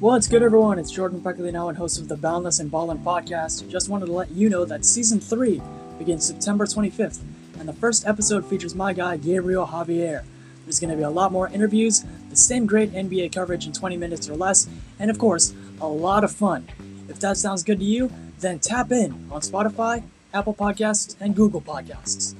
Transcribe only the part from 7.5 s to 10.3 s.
and the first episode features my guy Gabriel Javier.